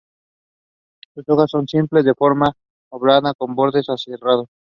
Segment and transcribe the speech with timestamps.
[1.13, 2.55] Sus hojas son simples, de forma
[2.89, 4.49] oblonga con el borde aserrado.